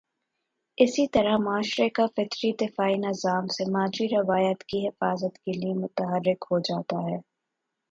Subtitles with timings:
[0.77, 6.59] اسی طرح معاشرے کا فطری دفاعی نظام سماجی روایات کی حفاظت کے لیے متحرک ہو
[6.59, 7.17] جاتا ہے۔